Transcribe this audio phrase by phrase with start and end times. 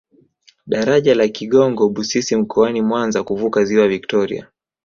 [0.67, 4.47] Daraja la Kigongo Busisi mkoani mwanza kuvuka ziwa viktoria